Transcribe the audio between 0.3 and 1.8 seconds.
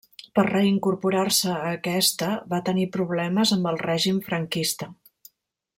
Per reincorporar-se a